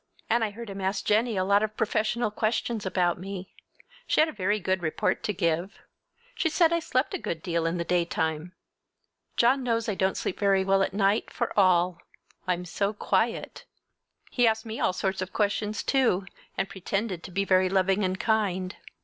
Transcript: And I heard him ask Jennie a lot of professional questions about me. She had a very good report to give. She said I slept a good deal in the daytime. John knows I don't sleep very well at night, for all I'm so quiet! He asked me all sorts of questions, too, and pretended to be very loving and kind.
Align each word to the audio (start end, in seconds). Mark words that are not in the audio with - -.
And 0.31 0.43
I 0.43 0.49
heard 0.49 0.71
him 0.71 0.81
ask 0.81 1.05
Jennie 1.05 1.37
a 1.37 1.43
lot 1.43 1.61
of 1.61 1.77
professional 1.77 2.31
questions 2.31 2.87
about 2.87 3.19
me. 3.19 3.53
She 4.07 4.19
had 4.19 4.27
a 4.29 4.33
very 4.33 4.59
good 4.59 4.81
report 4.81 5.21
to 5.25 5.31
give. 5.31 5.77
She 6.33 6.49
said 6.49 6.73
I 6.73 6.79
slept 6.79 7.13
a 7.13 7.19
good 7.19 7.43
deal 7.43 7.67
in 7.67 7.77
the 7.77 7.83
daytime. 7.83 8.53
John 9.37 9.61
knows 9.61 9.87
I 9.87 9.93
don't 9.93 10.17
sleep 10.17 10.39
very 10.39 10.63
well 10.63 10.81
at 10.81 10.91
night, 10.95 11.31
for 11.31 11.53
all 11.55 12.01
I'm 12.47 12.65
so 12.65 12.93
quiet! 12.93 13.65
He 14.31 14.47
asked 14.47 14.65
me 14.65 14.79
all 14.79 14.91
sorts 14.93 15.21
of 15.21 15.33
questions, 15.33 15.83
too, 15.83 16.25
and 16.57 16.67
pretended 16.67 17.21
to 17.21 17.29
be 17.29 17.45
very 17.45 17.69
loving 17.69 18.03
and 18.03 18.19
kind. 18.19 18.75